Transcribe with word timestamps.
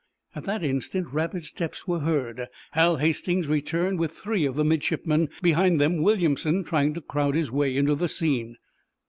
At 0.33 0.45
that 0.45 0.63
instant 0.63 1.13
rapid 1.13 1.45
steps 1.45 1.87
were 1.87 1.99
heard. 1.99 2.47
Hal 2.71 2.95
Hastings 2.95 3.45
returned 3.47 3.99
with 3.99 4.13
three 4.13 4.47
of 4.47 4.55
the 4.55 4.65
midshipmen, 4.65 5.29
behind 5.43 5.79
them 5.79 5.97
Williamson 6.01 6.63
trying 6.63 6.95
to 6.95 7.01
crowd 7.01 7.35
his 7.35 7.51
way 7.51 7.77
into 7.77 7.93
the 7.93 8.09
scene. 8.09 8.57